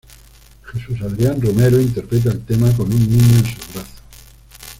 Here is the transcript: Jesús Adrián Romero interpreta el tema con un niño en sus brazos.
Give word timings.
Jesús 0.65 0.99
Adrián 1.03 1.39
Romero 1.39 1.79
interpreta 1.79 2.31
el 2.31 2.41
tema 2.43 2.75
con 2.75 2.91
un 2.91 3.07
niño 3.07 3.37
en 3.37 3.45
sus 3.45 3.71
brazos. 3.75 4.01